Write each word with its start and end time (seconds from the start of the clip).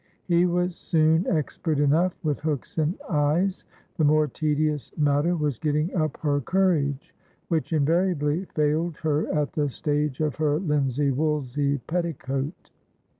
He 0.25 0.47
was 0.47 0.75
soon 0.75 1.27
expert 1.29 1.77
enough 1.79 2.15
with 2.23 2.39
hooks 2.39 2.79
and 2.79 2.95
eyes, 3.07 3.65
the 3.97 4.03
more 4.03 4.25
tedious 4.25 4.91
matter 4.97 5.35
was 5.35 5.59
getting 5.59 5.93
up 5.95 6.17
her 6.21 6.41
courage, 6.41 7.13
which 7.49 7.71
invariably 7.71 8.45
failed 8.45 8.97
her 9.03 9.31
at 9.31 9.53
the 9.53 9.69
stage 9.69 10.19
of 10.19 10.37
her 10.37 10.57
linsey 10.57 11.11
woolsey 11.11 11.77
petticoat. 11.85 12.71